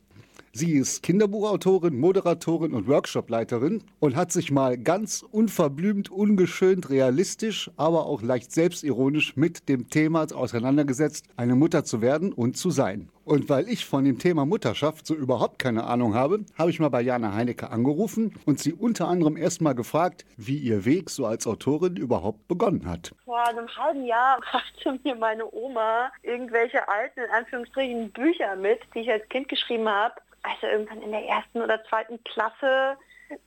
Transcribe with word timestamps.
Sie 0.55 0.73
ist 0.73 1.01
Kinderbuchautorin, 1.01 1.99
Moderatorin 1.99 2.75
und 2.75 2.87
Workshopleiterin 2.87 3.81
und 3.99 4.15
hat 4.15 4.31
sich 4.31 4.51
mal 4.51 4.77
ganz 4.77 5.25
unverblümt, 5.31 6.11
ungeschönt, 6.11 6.91
realistisch, 6.91 7.71
aber 7.75 8.05
auch 8.05 8.21
leicht 8.21 8.51
selbstironisch 8.51 9.35
mit 9.35 9.67
dem 9.67 9.89
Thema 9.89 10.27
auseinandergesetzt, 10.31 11.25
eine 11.35 11.55
Mutter 11.55 11.83
zu 11.85 12.01
werden 12.01 12.33
und 12.33 12.55
zu 12.55 12.69
sein. 12.69 13.09
Und 13.25 13.49
weil 13.49 13.69
ich 13.69 13.85
von 13.85 14.03
dem 14.03 14.19
Thema 14.19 14.45
Mutterschaft 14.45 15.05
so 15.05 15.15
überhaupt 15.15 15.59
keine 15.59 15.85
Ahnung 15.85 16.13
habe, 16.13 16.45
habe 16.57 16.69
ich 16.69 16.79
mal 16.79 16.89
bei 16.89 17.01
Jana 17.01 17.33
Heinecke 17.33 17.69
angerufen 17.69 18.35
und 18.45 18.59
sie 18.59 18.73
unter 18.73 19.07
anderem 19.07 19.37
erstmal 19.37 19.75
gefragt, 19.75 20.25
wie 20.37 20.57
ihr 20.57 20.85
Weg 20.85 21.09
so 21.09 21.25
als 21.25 21.47
Autorin 21.47 21.95
überhaupt 21.95 22.47
begonnen 22.47 22.85
hat. 22.85 23.13
Vor 23.25 23.47
einem 23.47 23.67
halben 23.67 24.05
Jahr 24.05 24.39
brachte 24.51 24.99
mir 25.03 25.15
meine 25.15 25.51
Oma 25.53 26.11
irgendwelche 26.21 26.87
alten, 26.87 27.21
in 27.21 27.29
Anführungsstrichen, 27.31 28.11
Bücher 28.11 28.55
mit, 28.55 28.79
die 28.93 28.99
ich 28.99 29.11
als 29.11 29.27
Kind 29.29 29.47
geschrieben 29.49 29.87
habe 29.87 30.15
also 30.43 30.67
irgendwann 30.67 31.01
in 31.01 31.11
der 31.11 31.25
ersten 31.25 31.61
oder 31.61 31.83
zweiten 31.85 32.21
Klasse 32.25 32.97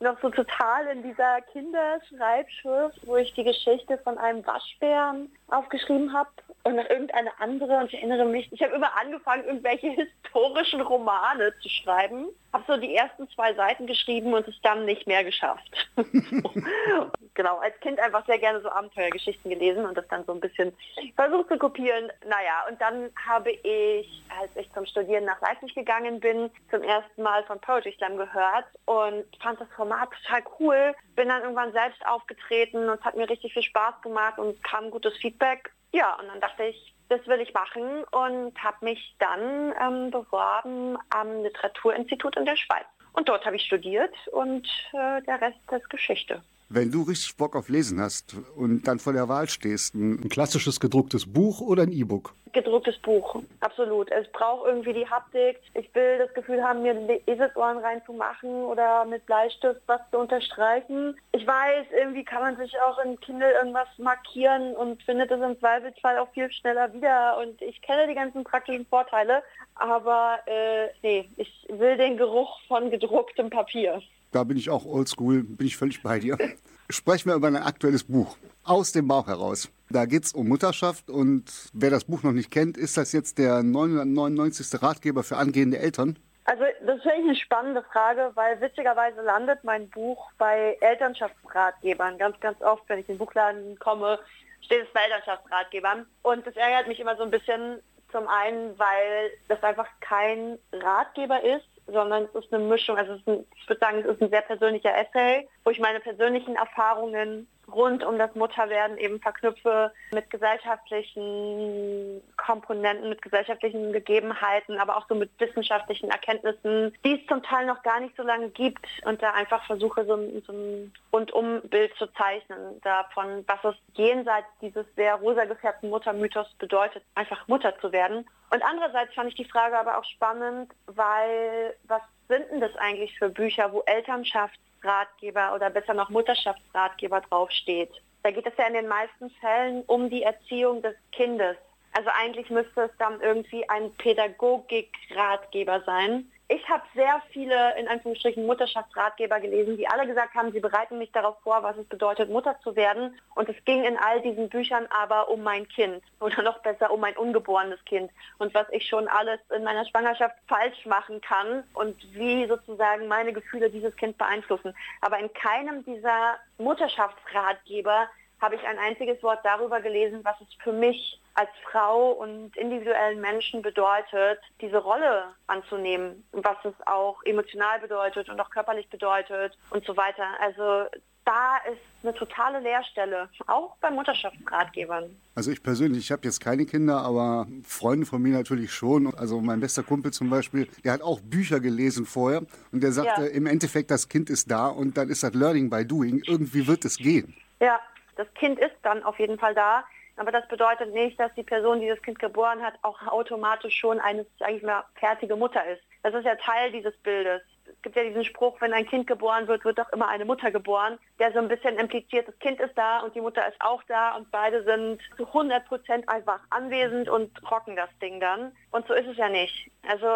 noch 0.00 0.20
so 0.20 0.30
total 0.30 0.86
in 0.88 1.02
dieser 1.02 1.40
Kinderschreibschrift, 1.52 3.06
wo 3.06 3.16
ich 3.16 3.32
die 3.34 3.44
Geschichte 3.44 3.98
von 3.98 4.18
einem 4.18 4.44
Waschbären 4.44 5.30
aufgeschrieben 5.48 6.12
habe 6.12 6.30
und 6.66 6.74
noch 6.74 6.90
irgendeine 6.90 7.30
andere 7.38 7.78
und 7.78 7.92
ich 7.92 7.94
erinnere 7.94 8.24
mich, 8.24 8.52
ich 8.52 8.60
habe 8.60 8.74
immer 8.74 8.90
angefangen, 9.00 9.44
irgendwelche 9.44 9.88
historischen 9.90 10.80
Romane 10.80 11.54
zu 11.62 11.68
schreiben, 11.68 12.26
habe 12.52 12.64
so 12.66 12.76
die 12.76 12.92
ersten 12.92 13.28
zwei 13.30 13.54
Seiten 13.54 13.86
geschrieben 13.86 14.34
und 14.34 14.48
es 14.48 14.60
dann 14.62 14.84
nicht 14.84 15.06
mehr 15.06 15.22
geschafft. 15.22 15.88
genau, 17.34 17.58
als 17.58 17.78
Kind 17.80 18.00
einfach 18.00 18.26
sehr 18.26 18.38
gerne 18.38 18.60
so 18.62 18.68
Abenteuergeschichten 18.68 19.48
gelesen 19.48 19.84
und 19.84 19.96
das 19.96 20.08
dann 20.08 20.24
so 20.24 20.32
ein 20.32 20.40
bisschen 20.40 20.72
versucht 21.14 21.48
zu 21.48 21.56
kopieren. 21.56 22.10
Naja, 22.24 22.66
und 22.68 22.80
dann 22.80 23.10
habe 23.28 23.52
ich, 23.52 24.24
als 24.40 24.50
ich 24.56 24.72
zum 24.72 24.86
Studieren 24.86 25.24
nach 25.24 25.40
Leipzig 25.42 25.72
gegangen 25.72 26.18
bin, 26.18 26.50
zum 26.70 26.82
ersten 26.82 27.22
Mal 27.22 27.44
von 27.44 27.60
Poetry 27.60 27.94
Slam 27.96 28.16
gehört 28.16 28.64
und 28.86 29.24
fand 29.40 29.60
das 29.60 29.68
Format 29.76 30.08
total 30.24 30.42
cool. 30.58 30.94
Bin 31.14 31.28
dann 31.28 31.42
irgendwann 31.42 31.72
selbst 31.72 32.04
aufgetreten 32.04 32.88
und 32.88 32.98
es 32.98 33.04
hat 33.04 33.16
mir 33.16 33.30
richtig 33.30 33.52
viel 33.52 33.62
Spaß 33.62 34.02
gemacht 34.02 34.40
und 34.40 34.62
kam 34.64 34.90
gutes 34.90 35.16
Feedback. 35.18 35.70
Ja, 35.96 36.14
und 36.16 36.28
dann 36.28 36.42
dachte 36.42 36.64
ich, 36.64 36.94
das 37.08 37.26
will 37.26 37.40
ich 37.40 37.54
machen 37.54 38.04
und 38.10 38.62
habe 38.62 38.84
mich 38.84 39.16
dann 39.18 39.72
ähm, 39.80 40.10
beworben 40.10 40.98
am 41.08 41.42
Literaturinstitut 41.42 42.36
in 42.36 42.44
der 42.44 42.56
Schweiz. 42.56 42.84
Und 43.14 43.30
dort 43.30 43.46
habe 43.46 43.56
ich 43.56 43.64
studiert 43.64 44.12
und 44.32 44.68
äh, 44.92 45.22
der 45.22 45.40
Rest 45.40 45.72
ist 45.72 45.88
Geschichte. 45.88 46.42
Wenn 46.68 46.90
du 46.90 47.02
richtig 47.02 47.36
Bock 47.36 47.54
auf 47.54 47.68
Lesen 47.68 48.00
hast 48.00 48.34
und 48.56 48.88
dann 48.88 48.98
vor 48.98 49.12
der 49.12 49.28
Wahl 49.28 49.48
stehst, 49.48 49.94
ein 49.94 50.28
klassisches 50.28 50.80
gedrucktes 50.80 51.32
Buch 51.32 51.60
oder 51.60 51.84
ein 51.84 51.92
E-Book? 51.92 52.34
Gedrucktes 52.52 52.98
Buch, 52.98 53.40
absolut. 53.60 54.10
Es 54.10 54.26
braucht 54.32 54.66
irgendwie 54.66 54.92
die 54.92 55.08
Haptik. 55.08 55.60
Ich 55.74 55.94
will 55.94 56.18
das 56.18 56.34
Gefühl 56.34 56.60
haben, 56.64 56.82
mir 56.82 57.20
Eselsohren 57.28 57.78
reinzumachen 57.78 58.64
oder 58.64 59.04
mit 59.04 59.24
Bleistift 59.26 59.80
was 59.86 60.00
zu 60.10 60.18
unterstreichen. 60.18 61.16
Ich 61.30 61.46
weiß, 61.46 61.86
irgendwie 61.96 62.24
kann 62.24 62.42
man 62.42 62.56
sich 62.56 62.72
auch 62.80 62.98
in 63.04 63.20
Kindle 63.20 63.52
irgendwas 63.52 63.88
markieren 63.98 64.74
und 64.74 65.00
findet 65.04 65.30
es 65.30 65.40
im 65.40 65.56
Zweifelsfall 65.60 66.18
auch 66.18 66.30
viel 66.32 66.50
schneller 66.50 66.92
wieder. 66.92 67.38
Und 67.38 67.62
ich 67.62 67.80
kenne 67.82 68.08
die 68.08 68.14
ganzen 68.14 68.42
praktischen 68.42 68.86
Vorteile, 68.86 69.44
aber 69.76 70.38
äh, 70.46 70.88
nee, 71.02 71.28
ich 71.36 71.68
will 71.68 71.96
den 71.96 72.16
Geruch 72.16 72.58
von 72.66 72.90
gedrucktem 72.90 73.50
Papier. 73.50 74.02
Da 74.32 74.44
bin 74.44 74.56
ich 74.56 74.70
auch 74.70 74.84
oldschool, 74.84 75.42
bin 75.42 75.66
ich 75.66 75.76
völlig 75.76 76.02
bei 76.02 76.18
dir. 76.18 76.38
Sprechen 76.90 77.30
wir 77.30 77.36
über 77.36 77.48
ein 77.48 77.56
aktuelles 77.56 78.04
Buch. 78.04 78.36
Aus 78.62 78.92
dem 78.92 79.08
Bauch 79.08 79.26
heraus. 79.26 79.68
Da 79.90 80.06
geht 80.06 80.24
es 80.24 80.32
um 80.32 80.48
Mutterschaft 80.48 81.10
und 81.10 81.44
wer 81.72 81.90
das 81.90 82.04
Buch 82.04 82.22
noch 82.22 82.32
nicht 82.32 82.50
kennt, 82.50 82.76
ist 82.76 82.96
das 82.96 83.12
jetzt 83.12 83.38
der 83.38 83.62
999. 83.62 84.82
Ratgeber 84.82 85.22
für 85.22 85.36
angehende 85.36 85.78
Eltern? 85.78 86.18
Also 86.44 86.62
das 86.84 87.02
finde 87.02 87.16
ich 87.18 87.24
eine 87.24 87.36
spannende 87.36 87.82
Frage, 87.82 88.30
weil 88.34 88.60
witzigerweise 88.60 89.20
landet 89.20 89.64
mein 89.64 89.88
Buch 89.90 90.30
bei 90.38 90.76
Elternschaftsratgebern. 90.80 92.18
Ganz, 92.18 92.38
ganz 92.40 92.60
oft, 92.62 92.84
wenn 92.88 93.00
ich 93.00 93.08
in 93.08 93.14
den 93.14 93.18
Buchladen 93.18 93.78
komme, 93.80 94.18
steht 94.62 94.84
es 94.84 94.92
bei 94.92 95.00
Elternschaftsratgebern. 95.02 96.06
Und 96.22 96.46
das 96.46 96.54
ärgert 96.54 96.86
mich 96.86 97.00
immer 97.00 97.16
so 97.16 97.24
ein 97.24 97.30
bisschen, 97.30 97.80
zum 98.12 98.28
einen, 98.28 98.78
weil 98.78 99.30
das 99.48 99.62
einfach 99.62 99.88
kein 100.00 100.58
Ratgeber 100.72 101.42
ist, 101.42 101.66
sondern 101.86 102.24
es 102.24 102.44
ist 102.44 102.52
eine 102.52 102.64
Mischung. 102.64 102.96
Also 102.96 103.12
ein, 103.26 103.44
ich 103.56 103.68
würde 103.68 103.80
sagen, 103.80 103.98
es 104.00 104.06
ist 104.06 104.22
ein 104.22 104.30
sehr 104.30 104.42
persönlicher 104.42 104.96
Essay, 104.96 105.48
wo 105.64 105.70
ich 105.70 105.80
meine 105.80 106.00
persönlichen 106.00 106.56
Erfahrungen 106.56 107.46
rund 107.72 108.04
um 108.04 108.18
das 108.18 108.34
Mutterwerden 108.34 108.98
eben 108.98 109.20
verknüpfe 109.20 109.92
mit 110.12 110.30
gesellschaftlichen 110.30 112.22
Komponenten, 112.36 113.08
mit 113.08 113.22
gesellschaftlichen 113.22 113.92
Gegebenheiten, 113.92 114.78
aber 114.78 114.96
auch 114.96 115.06
so 115.08 115.14
mit 115.14 115.30
wissenschaftlichen 115.38 116.10
Erkenntnissen, 116.10 116.94
die 117.04 117.20
es 117.20 117.26
zum 117.26 117.42
Teil 117.42 117.66
noch 117.66 117.82
gar 117.82 118.00
nicht 118.00 118.16
so 118.16 118.22
lange 118.22 118.50
gibt 118.50 118.86
und 119.04 119.22
da 119.22 119.32
einfach 119.32 119.64
versuche, 119.66 120.04
so, 120.04 120.16
so 120.46 120.52
ein 120.52 120.92
Rundumbild 121.12 121.94
zu 121.96 122.06
zeichnen 122.12 122.80
davon, 122.82 123.44
was 123.46 123.64
es 123.64 123.74
jenseits 123.94 124.48
dieses 124.60 124.86
sehr 124.94 125.16
rosa 125.16 125.44
gefärbten 125.44 125.90
Muttermythos 125.90 126.52
bedeutet, 126.58 127.02
einfach 127.14 127.46
Mutter 127.48 127.78
zu 127.80 127.92
werden. 127.92 128.26
Und 128.50 128.62
andererseits 128.62 129.14
fand 129.14 129.28
ich 129.30 129.34
die 129.34 129.44
Frage 129.44 129.78
aber 129.78 129.98
auch 129.98 130.04
spannend, 130.04 130.72
weil 130.86 131.74
was 131.88 132.02
sind 132.28 132.50
denn 132.50 132.60
das 132.60 132.74
eigentlich 132.76 133.18
für 133.18 133.28
Bücher, 133.28 133.72
wo 133.72 133.82
Elternschaft 133.86 134.58
Ratgeber 134.86 135.54
oder 135.54 135.70
besser 135.70 135.94
noch 135.94 136.10
Mutterschaftsratgeber 136.10 137.20
draufsteht. 137.22 137.90
Da 138.22 138.30
geht 138.30 138.46
es 138.46 138.56
ja 138.56 138.66
in 138.66 138.74
den 138.74 138.88
meisten 138.88 139.30
Fällen 139.40 139.82
um 139.86 140.10
die 140.10 140.22
Erziehung 140.22 140.82
des 140.82 140.94
Kindes. 141.12 141.56
Also 141.92 142.10
eigentlich 142.12 142.50
müsste 142.50 142.82
es 142.82 142.90
dann 142.98 143.20
irgendwie 143.20 143.68
ein 143.68 143.92
Pädagogikratgeber 143.94 145.82
sein. 145.86 146.30
Ich 146.48 146.68
habe 146.68 146.84
sehr 146.94 147.20
viele, 147.32 147.76
in 147.76 147.88
Anführungsstrichen, 147.88 148.46
Mutterschaftsratgeber 148.46 149.40
gelesen, 149.40 149.76
die 149.76 149.88
alle 149.88 150.06
gesagt 150.06 150.34
haben, 150.34 150.52
sie 150.52 150.60
bereiten 150.60 150.96
mich 150.96 151.10
darauf 151.10 151.36
vor, 151.42 151.64
was 151.64 151.76
es 151.76 151.86
bedeutet, 151.86 152.30
Mutter 152.30 152.56
zu 152.62 152.76
werden. 152.76 153.18
Und 153.34 153.48
es 153.48 153.56
ging 153.64 153.82
in 153.82 153.96
all 153.96 154.20
diesen 154.20 154.48
Büchern 154.48 154.86
aber 154.96 155.28
um 155.28 155.42
mein 155.42 155.66
Kind 155.68 156.04
oder 156.20 156.42
noch 156.42 156.58
besser 156.58 156.92
um 156.92 157.00
mein 157.00 157.16
ungeborenes 157.16 157.84
Kind 157.84 158.12
und 158.38 158.54
was 158.54 158.68
ich 158.70 158.86
schon 158.86 159.08
alles 159.08 159.40
in 159.56 159.64
meiner 159.64 159.84
Schwangerschaft 159.86 160.36
falsch 160.46 160.86
machen 160.86 161.20
kann 161.20 161.64
und 161.74 161.96
wie 162.14 162.46
sozusagen 162.46 163.08
meine 163.08 163.32
Gefühle 163.32 163.68
dieses 163.68 163.96
Kind 163.96 164.16
beeinflussen. 164.16 164.72
Aber 165.00 165.18
in 165.18 165.32
keinem 165.32 165.84
dieser 165.84 166.36
Mutterschaftsratgeber 166.58 168.08
habe 168.40 168.54
ich 168.54 168.66
ein 168.66 168.78
einziges 168.78 169.22
Wort 169.22 169.40
darüber 169.44 169.80
gelesen, 169.80 170.20
was 170.22 170.36
es 170.40 170.48
für 170.62 170.72
mich 170.72 171.20
als 171.34 171.50
Frau 171.70 172.12
und 172.12 172.56
individuellen 172.56 173.20
Menschen 173.20 173.62
bedeutet, 173.62 174.40
diese 174.60 174.78
Rolle 174.78 175.24
anzunehmen, 175.46 176.24
was 176.32 176.56
es 176.64 176.74
auch 176.86 177.22
emotional 177.24 177.80
bedeutet 177.80 178.28
und 178.28 178.40
auch 178.40 178.50
körperlich 178.50 178.88
bedeutet 178.88 179.56
und 179.70 179.84
so 179.84 179.96
weiter. 179.96 180.24
Also 180.40 180.88
da 181.26 181.56
ist 181.70 181.80
eine 182.02 182.14
totale 182.14 182.60
Leerstelle, 182.60 183.28
auch 183.48 183.76
bei 183.78 183.90
Mutterschaftsratgebern. 183.90 185.16
Also 185.34 185.50
ich 185.50 185.62
persönlich, 185.62 186.04
ich 186.04 186.12
habe 186.12 186.22
jetzt 186.24 186.40
keine 186.40 186.64
Kinder, 186.64 187.02
aber 187.02 187.48
Freunde 187.64 188.06
von 188.06 188.22
mir 188.22 188.32
natürlich 188.32 188.72
schon. 188.72 189.12
Also 189.14 189.40
mein 189.40 189.60
bester 189.60 189.82
Kumpel 189.82 190.12
zum 190.12 190.30
Beispiel, 190.30 190.68
der 190.84 190.92
hat 190.92 191.02
auch 191.02 191.20
Bücher 191.20 191.58
gelesen 191.58 192.06
vorher 192.06 192.42
und 192.70 192.82
der 192.82 192.92
sagte, 192.92 193.22
ja. 193.22 193.26
im 193.26 193.46
Endeffekt, 193.46 193.90
das 193.90 194.08
Kind 194.08 194.30
ist 194.30 194.50
da 194.50 194.68
und 194.68 194.96
dann 194.96 195.10
ist 195.10 195.24
das 195.24 195.34
Learning 195.34 195.68
by 195.68 195.84
Doing. 195.84 196.22
Irgendwie 196.26 196.66
wird 196.66 196.84
es 196.84 196.96
gehen. 196.96 197.34
Ja, 197.60 197.80
das 198.16 198.32
Kind 198.34 198.58
ist 198.58 198.74
dann 198.82 199.02
auf 199.02 199.18
jeden 199.18 199.38
Fall 199.38 199.54
da. 199.54 199.84
Aber 200.16 200.32
das 200.32 200.48
bedeutet 200.48 200.94
nicht, 200.94 201.20
dass 201.20 201.32
die 201.34 201.42
Person, 201.42 201.80
die 201.80 201.88
das 201.88 202.00
Kind 202.00 202.18
geboren 202.18 202.62
hat, 202.62 202.74
auch 202.82 203.00
automatisch 203.06 203.76
schon 203.76 204.00
eine, 204.00 204.24
sage 204.38 204.64
mal, 204.64 204.84
fertige 204.94 205.36
Mutter 205.36 205.64
ist. 205.66 205.82
Das 206.02 206.14
ist 206.14 206.24
ja 206.24 206.36
Teil 206.36 206.72
dieses 206.72 206.96
Bildes. 206.98 207.42
Es 207.66 207.82
gibt 207.82 207.96
ja 207.96 208.04
diesen 208.04 208.24
Spruch, 208.24 208.58
wenn 208.60 208.72
ein 208.72 208.86
Kind 208.86 209.06
geboren 209.06 209.46
wird, 209.46 209.64
wird 209.64 209.78
doch 209.78 209.92
immer 209.92 210.08
eine 210.08 210.24
Mutter 210.24 210.50
geboren, 210.50 210.98
der 211.18 211.32
so 211.32 211.38
ein 211.40 211.48
bisschen 211.48 211.76
impliziert, 211.78 212.28
das 212.28 212.38
Kind 212.38 212.60
ist 212.60 212.78
da 212.78 213.00
und 213.00 213.14
die 213.14 213.20
Mutter 213.20 213.46
ist 213.46 213.60
auch 213.60 213.82
da 213.88 214.16
und 214.16 214.30
beide 214.30 214.62
sind 214.62 215.00
zu 215.16 215.26
100 215.26 215.66
Prozent 215.66 216.08
einfach 216.08 216.40
anwesend 216.50 217.08
und 217.08 217.30
rocken 217.50 217.76
das 217.76 217.90
Ding 218.00 218.20
dann. 218.20 218.52
Und 218.70 218.86
so 218.86 218.94
ist 218.94 219.08
es 219.08 219.16
ja 219.16 219.28
nicht. 219.28 219.70
Also 219.86 220.06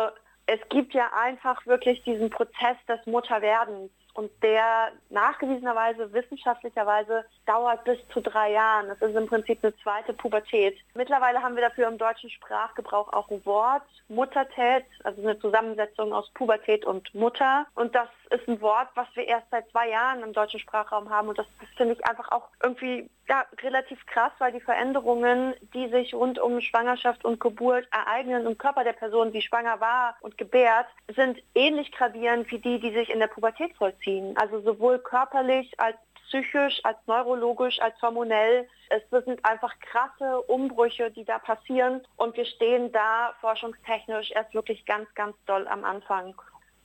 es 0.46 0.60
gibt 0.68 0.94
ja 0.94 1.10
einfach 1.12 1.66
wirklich 1.66 2.02
diesen 2.04 2.30
Prozess 2.30 2.76
des 2.88 3.04
Mutterwerdens 3.06 3.90
und 4.14 4.30
der 4.42 4.92
nachgewiesenerweise, 5.08 6.12
wissenschaftlicherweise 6.12 7.24
dauert 7.46 7.84
bis 7.84 7.98
zu 8.12 8.20
drei 8.20 8.52
Jahren. 8.52 8.88
Das 8.88 9.00
ist 9.00 9.16
im 9.16 9.26
Prinzip 9.26 9.58
eine 9.62 9.76
zweite 9.78 10.12
Pubertät. 10.12 10.76
Mittlerweile 10.94 11.42
haben 11.42 11.54
wir 11.54 11.62
dafür 11.62 11.88
im 11.88 11.98
deutschen 11.98 12.30
Sprachgebrauch 12.30 13.12
auch 13.12 13.30
ein 13.30 13.44
Wort, 13.44 13.82
Muttertät, 14.08 14.84
also 15.04 15.22
eine 15.22 15.38
Zusammensetzung 15.38 16.12
aus 16.12 16.30
Pubertät 16.34 16.84
und 16.84 17.14
Mutter. 17.14 17.66
Und 17.74 17.94
das 17.94 18.08
ist 18.30 18.48
ein 18.48 18.60
Wort, 18.60 18.88
was 18.94 19.06
wir 19.14 19.26
erst 19.26 19.46
seit 19.50 19.68
zwei 19.70 19.90
Jahren 19.90 20.22
im 20.22 20.32
deutschen 20.32 20.60
Sprachraum 20.60 21.10
haben. 21.10 21.28
Und 21.28 21.38
das, 21.38 21.46
das 21.60 21.68
finde 21.76 21.94
ich 21.94 22.04
einfach 22.06 22.30
auch 22.32 22.48
irgendwie 22.62 23.08
ja, 23.28 23.44
relativ 23.62 24.04
krass, 24.06 24.32
weil 24.38 24.52
die 24.52 24.60
Veränderungen, 24.60 25.54
die 25.72 25.88
sich 25.88 26.14
rund 26.14 26.38
um 26.38 26.60
Schwangerschaft 26.60 27.24
und 27.24 27.38
Geburt 27.38 27.86
ereignen 27.92 28.44
im 28.44 28.58
Körper 28.58 28.82
der 28.82 28.92
Person, 28.92 29.32
die 29.32 29.42
schwanger 29.42 29.80
war 29.80 30.16
und 30.20 30.36
gebärt, 30.36 30.86
sind 31.14 31.40
ähnlich 31.54 31.92
gravierend 31.92 32.50
wie 32.50 32.58
die, 32.58 32.80
die 32.80 32.92
sich 32.92 33.08
in 33.08 33.20
der 33.20 33.28
Pubertät 33.28 33.74
vollziehen. 33.76 33.99
Also 34.36 34.60
sowohl 34.60 34.98
körperlich 34.98 35.78
als 35.78 35.96
psychisch, 36.30 36.80
als 36.84 36.96
neurologisch, 37.06 37.80
als 37.80 38.00
hormonell. 38.00 38.66
Es 38.88 39.02
sind 39.10 39.44
einfach 39.44 39.74
krasse 39.80 40.42
Umbrüche, 40.42 41.10
die 41.10 41.24
da 41.24 41.38
passieren 41.38 42.00
und 42.16 42.36
wir 42.36 42.44
stehen 42.44 42.92
da 42.92 43.34
forschungstechnisch 43.40 44.30
erst 44.32 44.54
wirklich 44.54 44.84
ganz, 44.86 45.12
ganz 45.14 45.36
doll 45.46 45.66
am 45.68 45.84
Anfang. 45.84 46.34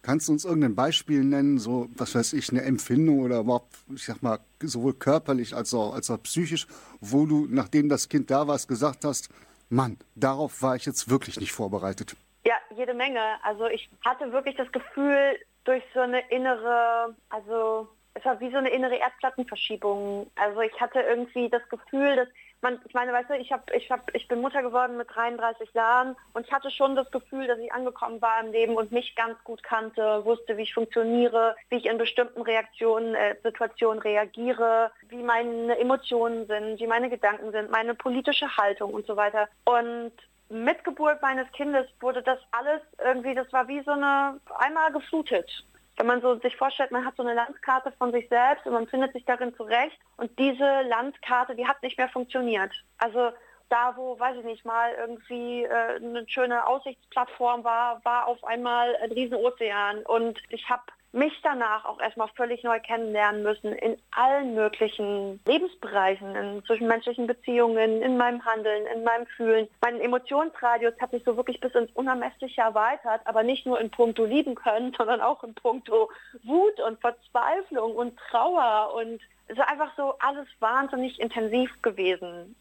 Kannst 0.02 0.28
du 0.28 0.34
uns 0.34 0.46
irgendein 0.46 0.76
Beispiel 0.76 1.24
nennen, 1.24 1.58
so, 1.58 1.88
was 1.96 2.14
weiß 2.14 2.34
ich, 2.34 2.52
eine 2.52 2.62
Empfindung 2.62 3.22
oder 3.22 3.40
überhaupt, 3.40 3.74
ich 3.94 4.06
sag 4.06 4.22
mal, 4.22 4.40
sowohl 4.62 4.94
körperlich 4.94 5.56
als 5.56 5.74
auch, 5.74 5.96
als 5.96 6.12
auch 6.12 6.22
psychisch, 6.22 6.68
wo 7.00 7.26
du, 7.26 7.48
nachdem 7.50 7.90
das 7.90 8.08
Kind 8.08 8.30
da 8.30 8.48
war, 8.48 8.58
gesagt 8.58 9.04
hast, 9.04 9.30
Mann, 9.70 9.98
darauf 10.14 10.62
war 10.62 10.76
ich 10.76 10.86
jetzt 10.86 11.10
wirklich 11.10 11.40
nicht 11.40 11.54
vorbereitet? 11.54 12.16
Ja, 12.46 12.54
jede 12.76 12.94
Menge. 12.94 13.20
Also 13.42 13.66
ich 13.66 13.90
hatte 14.04 14.32
wirklich 14.32 14.56
das 14.56 14.72
Gefühl, 14.72 15.40
durch 15.66 15.84
so 15.94 16.00
eine 16.00 16.22
innere, 16.30 17.16
also 17.30 17.88
es 18.14 18.24
war 18.24 18.40
wie 18.40 18.50
so 18.50 18.58
eine 18.58 18.70
innere 18.70 18.96
Erdplattenverschiebung. 18.96 20.32
Also 20.36 20.62
ich 20.62 20.80
hatte 20.80 21.02
irgendwie 21.02 21.50
das 21.50 21.68
Gefühl, 21.70 22.16
dass 22.16 22.28
man, 22.62 22.80
ich 22.86 22.94
meine, 22.94 23.12
weißt 23.12 23.30
du, 23.30 23.38
ich 23.38 23.52
habe, 23.52 23.64
ich 23.76 23.92
habe, 23.92 24.04
ich 24.14 24.28
bin 24.28 24.42
Mutter 24.42 24.62
geworden 24.62 24.98
mit 24.98 25.14
33 25.14 25.74
Jahren 25.74 26.16
und 26.34 26.48
ich 26.48 26.52
hatte 26.52 26.72
schon 26.72 26.96
das 26.96 27.12
Gefühl, 27.12 27.46
dass 27.46 27.60
ich 27.60 27.72
angekommen 27.72 28.22
war 28.22 28.42
im 28.42 28.52
Leben 28.52 28.76
und 28.76 28.92
mich 28.92 29.16
ganz 29.16 29.38
gut 29.44 29.62
kannte, 29.62 30.24
wusste, 30.26 30.58
wie 30.58 30.64
ich 30.64 30.74
funktioniere, 30.74 31.56
wie 31.70 31.76
ich 31.76 31.86
in 31.86 31.98
bestimmten 31.98 32.42
Reaktionen, 32.42 33.14
äh, 33.14 33.36
Situationen 33.44 34.00
reagiere, 34.00 34.92
wie 35.10 35.22
meine 35.22 35.78
Emotionen 35.78 36.48
sind, 36.48 36.80
wie 36.80 36.88
meine 36.88 37.10
Gedanken 37.10 37.52
sind, 37.52 37.70
meine 37.70 37.94
politische 37.94 38.58
Haltung 38.58 38.94
und 38.94 39.06
so 39.06 39.16
weiter. 39.16 39.48
Und 39.66 40.14
mit 40.50 40.84
Geburt 40.84 41.22
meines 41.22 41.52
Kindes 41.52 41.88
wurde 42.00 42.22
das 42.22 42.40
alles 42.52 42.82
irgendwie, 43.04 43.34
das 43.34 43.52
war 43.52 43.68
wie 43.68 43.82
so 43.82 43.92
eine 43.92 44.40
einmal 44.60 44.92
geflutet 44.92 45.66
wenn 45.98 46.08
man 46.08 46.22
so 46.22 46.38
sich 46.40 46.56
vorstellt, 46.56 46.92
man 46.92 47.06
hat 47.06 47.16
so 47.16 47.24
eine 47.24 47.34
Landkarte 47.34 47.92
von 47.98 48.12
sich 48.12 48.28
selbst 48.30 48.66
und 48.66 48.74
man 48.74 48.88
findet 48.88 49.14
sich 49.14 49.26
darin 49.26 49.56
zurecht 49.56 49.98
und 50.18 50.38
diese 50.38 50.82
Landkarte, 50.82 51.56
die 51.56 51.68
hat 51.68 51.82
nicht 51.84 51.98
mehr 51.98 52.10
funktioniert. 52.10 52.72
Also 52.98 53.32
da, 53.70 53.96
wo, 53.96 54.20
weiß 54.20 54.38
ich 54.38 54.46
nicht, 54.46 54.66
mal 54.66 54.92
irgendwie 54.94 55.64
äh, 55.64 55.96
eine 55.96 56.26
schöne 56.28 56.68
Aussichtsplattform 56.68 57.64
war, 57.64 58.04
war 58.04 58.28
auf 58.28 58.44
einmal 58.44 58.96
ein 58.98 59.12
Riesenozean 59.12 60.04
und 60.04 60.40
ich 60.50 60.70
habe 60.70 60.84
mich 61.16 61.34
danach 61.44 61.86
auch 61.86 62.00
erstmal 62.00 62.28
völlig 62.36 62.64
neu 62.64 62.80
kennenlernen 62.80 63.42
müssen 63.42 63.72
in 63.74 63.98
allen 64.12 64.54
möglichen 64.54 65.40
Lebensbereichen, 65.46 66.36
in 66.36 66.64
zwischenmenschlichen 66.66 67.26
Beziehungen, 67.26 68.02
in 68.02 68.18
meinem 68.18 68.46
Handeln, 68.46 68.86
in 68.94 69.04
meinem 69.04 69.26
Fühlen. 69.26 69.68
Mein 69.82 70.02
Emotionsradius 70.02 70.94
hat 71.00 71.12
sich 71.12 71.24
so 71.24 71.38
wirklich 71.38 71.60
bis 71.62 71.74
ins 71.74 71.92
Unermessliche 71.94 72.62
erweitert, 72.62 73.22
aber 73.26 73.44
nicht 73.44 73.66
nur 73.66 73.80
in 73.80 73.90
puncto 73.90 74.26
lieben 74.26 74.56
können, 74.56 74.94
sondern 74.98 75.22
auch 75.22 75.44
in 75.44 75.56
puncto 75.56 76.12
Wut 76.44 76.80
und 76.82 77.00
Verzweiflung 77.00 77.96
und 77.96 78.18
Trauer 78.30 78.94
und 78.96 79.22
es 79.48 79.58
ist 79.58 79.68
einfach 79.68 79.92
so 79.96 80.16
alles 80.20 80.48
wahnsinnig 80.60 81.20
intensiv 81.20 81.82
gewesen 81.82 82.56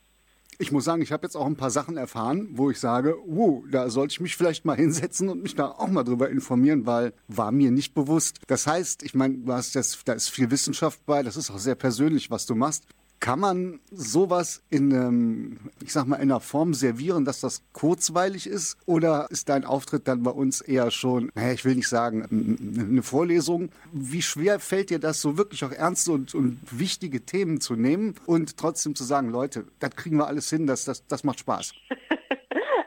ich 0.58 0.72
muss 0.72 0.84
sagen, 0.84 1.02
ich 1.02 1.12
habe 1.12 1.26
jetzt 1.26 1.36
auch 1.36 1.46
ein 1.46 1.56
paar 1.56 1.70
Sachen 1.70 1.96
erfahren, 1.96 2.48
wo 2.52 2.70
ich 2.70 2.80
sage, 2.80 3.16
wow, 3.26 3.62
da 3.70 3.90
sollte 3.90 4.12
ich 4.12 4.20
mich 4.20 4.36
vielleicht 4.36 4.64
mal 4.64 4.76
hinsetzen 4.84 5.28
und 5.28 5.42
mich 5.42 5.54
da 5.54 5.68
auch 5.68 5.88
mal 5.88 6.04
drüber 6.04 6.30
informieren, 6.30 6.86
weil 6.86 7.12
war 7.28 7.52
mir 7.52 7.70
nicht 7.70 7.94
bewusst. 7.94 8.40
Das 8.46 8.66
heißt, 8.66 9.02
ich 9.02 9.14
meine, 9.14 9.38
da 9.38 9.58
ist 9.58 10.28
viel 10.30 10.50
Wissenschaft 10.50 11.04
bei, 11.06 11.22
das 11.22 11.36
ist 11.36 11.50
auch 11.50 11.58
sehr 11.58 11.74
persönlich, 11.74 12.30
was 12.30 12.46
du 12.46 12.54
machst. 12.54 12.86
Kann 13.24 13.40
man 13.40 13.80
sowas 13.90 14.60
in, 14.68 14.90
ähm, 14.90 15.56
ich 15.82 15.94
sag 15.94 16.06
mal, 16.06 16.16
in 16.16 16.30
einer 16.30 16.40
Form 16.40 16.74
servieren, 16.74 17.24
dass 17.24 17.40
das 17.40 17.62
kurzweilig 17.72 18.46
ist? 18.46 18.76
Oder 18.84 19.28
ist 19.30 19.48
dein 19.48 19.64
Auftritt 19.64 20.06
dann 20.08 20.22
bei 20.22 20.30
uns 20.30 20.60
eher 20.60 20.90
schon, 20.90 21.32
naja, 21.34 21.54
ich 21.54 21.64
will 21.64 21.74
nicht 21.74 21.88
sagen, 21.88 22.26
eine 22.30 23.02
Vorlesung? 23.02 23.70
Wie 23.94 24.20
schwer 24.20 24.60
fällt 24.60 24.90
dir 24.90 24.98
das, 24.98 25.22
so 25.22 25.38
wirklich 25.38 25.64
auch 25.64 25.72
ernste 25.72 26.12
und, 26.12 26.34
und 26.34 26.60
wichtige 26.70 27.24
Themen 27.24 27.62
zu 27.62 27.76
nehmen 27.76 28.14
und 28.26 28.58
trotzdem 28.58 28.94
zu 28.94 29.04
sagen, 29.04 29.30
Leute, 29.30 29.64
das 29.78 29.96
kriegen 29.96 30.18
wir 30.18 30.26
alles 30.26 30.50
hin, 30.50 30.66
das, 30.66 30.84
das, 30.84 31.06
das 31.06 31.24
macht 31.24 31.38
Spaß? 31.38 31.72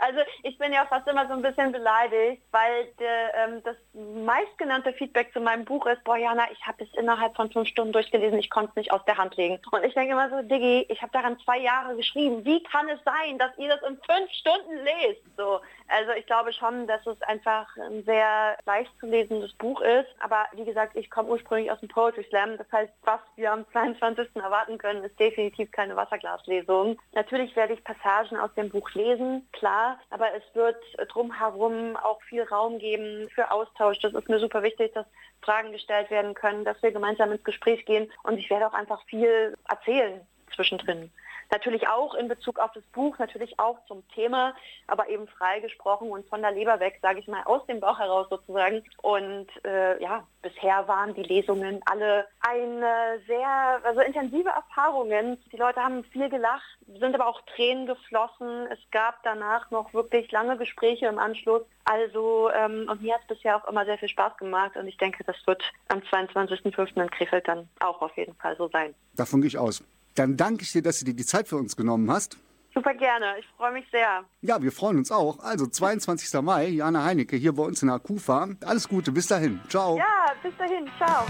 Also 0.07 0.21
ich 0.43 0.57
bin 0.57 0.71
ja 0.71 0.85
fast 0.85 1.05
immer 1.07 1.27
so 1.27 1.33
ein 1.33 1.41
bisschen 1.41 1.73
beleidigt, 1.73 2.41
weil 2.51 2.85
de, 2.97 3.07
ähm, 3.35 3.61
das 3.63 3.75
meistgenannte 3.93 4.93
Feedback 4.93 5.33
zu 5.33 5.41
meinem 5.41 5.65
Buch 5.65 5.85
ist, 5.85 6.01
boah 6.05 6.15
Jana, 6.15 6.49
ich 6.49 6.65
habe 6.65 6.81
es 6.85 6.93
innerhalb 6.97 7.35
von 7.35 7.51
fünf 7.51 7.67
Stunden 7.67 7.91
durchgelesen, 7.91 8.39
ich 8.39 8.49
konnte 8.49 8.69
es 8.69 8.75
nicht 8.77 8.93
aus 8.93 9.03
der 9.03 9.17
Hand 9.17 9.35
legen. 9.35 9.59
Und 9.69 9.83
ich 9.83 9.93
denke 9.95 10.13
immer 10.13 10.29
so, 10.29 10.41
Diggi, 10.41 10.85
ich 10.87 11.01
habe 11.01 11.11
daran 11.11 11.37
zwei 11.39 11.59
Jahre 11.59 11.97
geschrieben. 11.97 12.45
Wie 12.45 12.63
kann 12.63 12.87
es 12.87 12.99
sein, 13.03 13.37
dass 13.37 13.51
ihr 13.57 13.67
das 13.67 13.81
in 13.81 13.97
fünf 13.97 14.31
Stunden 14.31 14.77
lest? 14.77 15.23
So, 15.35 15.59
also 15.87 16.11
ich 16.11 16.25
glaube 16.25 16.53
schon, 16.53 16.87
dass 16.87 17.05
es 17.05 17.21
einfach 17.23 17.67
ein 17.77 18.03
sehr 18.03 18.57
leicht 18.65 18.91
zu 18.99 19.05
lesendes 19.05 19.53
Buch 19.53 19.81
ist. 19.81 20.09
Aber 20.19 20.45
wie 20.53 20.65
gesagt, 20.65 20.95
ich 20.95 21.09
komme 21.09 21.29
ursprünglich 21.29 21.71
aus 21.71 21.79
dem 21.79 21.89
Poetry 21.89 22.23
Slam. 22.29 22.57
Das 22.57 22.71
heißt, 22.71 22.93
was 23.03 23.19
wir 23.35 23.51
am 23.51 23.65
22. 23.71 24.35
erwarten 24.35 24.77
können, 24.77 25.03
ist 25.03 25.19
definitiv 25.19 25.71
keine 25.71 25.95
Wasserglaslesung. 25.95 26.99
Natürlich 27.13 27.55
werde 27.55 27.73
ich 27.73 27.83
Passagen 27.83 28.37
aus 28.37 28.53
dem 28.55 28.69
Buch 28.69 28.89
lesen, 28.93 29.47
klar. 29.53 29.99
Aber 30.09 30.27
es 30.35 30.43
wird 30.53 30.77
drumherum 31.09 31.95
auch 31.95 32.21
viel 32.23 32.43
Raum 32.43 32.79
geben 32.79 33.29
für 33.33 33.49
Austausch. 33.51 33.99
Das 33.99 34.13
ist 34.13 34.29
mir 34.29 34.39
super 34.39 34.63
wichtig, 34.63 34.93
dass 34.93 35.05
Fragen 35.41 35.71
gestellt 35.71 36.09
werden 36.09 36.33
können, 36.33 36.65
dass 36.65 36.81
wir 36.83 36.91
gemeinsam 36.91 37.31
ins 37.31 37.43
Gespräch 37.43 37.85
gehen. 37.85 38.11
Und 38.23 38.37
ich 38.37 38.49
werde 38.49 38.67
auch 38.67 38.73
einfach 38.73 39.01
viel 39.05 39.55
erzählen 39.69 40.21
zwischendrin. 40.53 41.11
Natürlich 41.49 41.87
auch 41.87 42.13
in 42.13 42.27
Bezug 42.27 42.59
auf 42.59 42.71
das 42.73 42.83
Buch, 42.93 43.17
natürlich 43.19 43.57
auch 43.59 43.77
zum 43.87 44.07
Thema, 44.09 44.53
aber 44.87 45.09
eben 45.09 45.27
frei 45.27 45.59
gesprochen 45.59 46.09
und 46.09 46.27
von 46.27 46.41
der 46.41 46.51
Leber 46.51 46.79
weg, 46.79 46.99
sage 47.01 47.19
ich 47.19 47.27
mal, 47.27 47.43
aus 47.45 47.65
dem 47.67 47.79
Bauch 47.79 47.99
heraus 47.99 48.27
sozusagen. 48.29 48.83
Und 49.01 49.47
äh, 49.65 50.01
ja, 50.01 50.25
bisher 50.41 50.87
waren 50.87 51.13
die 51.13 51.23
Lesungen 51.23 51.81
alle 51.85 52.27
eine 52.41 53.19
sehr, 53.27 53.79
also 53.83 54.01
intensive 54.01 54.49
Erfahrungen. 54.49 55.37
Die 55.51 55.57
Leute 55.57 55.81
haben 55.81 56.03
viel 56.05 56.29
gelacht, 56.29 56.77
sind 56.99 57.15
aber 57.15 57.27
auch 57.27 57.41
Tränen 57.55 57.87
geflossen. 57.87 58.67
Es 58.71 58.79
gab 58.91 59.23
danach 59.23 59.71
noch 59.71 59.93
wirklich 59.93 60.31
lange 60.31 60.57
Gespräche 60.57 61.07
im 61.07 61.19
Anschluss. 61.19 61.63
Also, 61.85 62.49
ähm, 62.51 62.87
und 62.89 63.01
mir 63.01 63.13
hat 63.13 63.21
es 63.21 63.37
bisher 63.37 63.55
auch 63.55 63.67
immer 63.67 63.85
sehr 63.85 63.97
viel 63.97 64.09
Spaß 64.09 64.35
gemacht 64.37 64.75
und 64.75 64.87
ich 64.87 64.97
denke, 64.97 65.23
das 65.23 65.35
wird 65.45 65.63
am 65.87 65.99
22.05. 65.99 67.01
in 67.01 67.09
Krefeld 67.09 67.47
dann 67.47 67.69
auch 67.79 68.01
auf 68.01 68.15
jeden 68.17 68.35
Fall 68.35 68.57
so 68.57 68.67
sein. 68.67 68.93
Davon 69.15 69.41
gehe 69.41 69.47
ich 69.47 69.57
aus. 69.57 69.83
Dann 70.17 70.35
danke 70.35 70.63
ich 70.63 70.71
dir, 70.71 70.81
dass 70.81 70.97
du 70.99 71.05
dir 71.05 71.13
die 71.13 71.25
Zeit 71.25 71.47
für 71.47 71.57
uns 71.57 71.75
genommen 71.75 72.09
hast. 72.09 72.39
Super 72.73 72.95
gerne, 72.95 73.35
ich 73.39 73.45
freue 73.55 73.71
mich 73.71 73.85
sehr. 73.91 74.25
Ja, 74.41 74.59
wir 74.61 74.71
freuen 74.71 74.97
uns 74.97 75.11
auch. 75.11 75.37
Also 75.39 75.67
22. 75.67 76.41
Mai, 76.41 76.69
Jana 76.69 77.03
Heinecke 77.03 77.35
hier 77.35 77.53
bei 77.53 77.61
uns 77.63 77.83
in 77.83 77.89
Akufa. 77.89 78.49
Alles 78.63 78.89
Gute, 78.89 79.11
bis 79.11 79.27
dahin. 79.27 79.59
Ciao. 79.69 79.97
Ja, 79.97 80.33
bis 80.41 80.53
dahin. 80.57 80.89
Ciao. 80.97 81.25